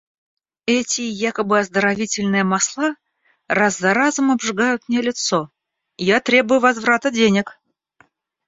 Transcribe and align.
Эти 0.65 1.01
якобы 1.01 1.59
оздоровительные 1.59 2.43
масла 2.43 2.95
раз 3.47 3.77
за 3.77 3.93
разом 3.93 4.31
обжигают 4.31 4.81
мне 4.89 4.99
лицо. 4.99 5.51
Я 5.97 6.19
требую 6.19 6.59
возврата 6.59 7.11
денег! 7.11 7.59